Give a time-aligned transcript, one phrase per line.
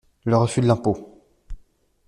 [0.25, 1.21] Le refus de l'impôt!